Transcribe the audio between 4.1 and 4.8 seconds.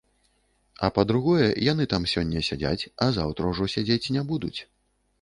не будуць.